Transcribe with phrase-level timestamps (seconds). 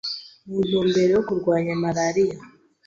[0.47, 2.37] mu ntumbero yo kurwanya malaria.